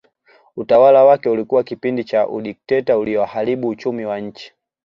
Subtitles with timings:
[0.55, 4.53] Utawala wake ulikuwa kipindi cha udikteta ulioharibu uchumi wa nchi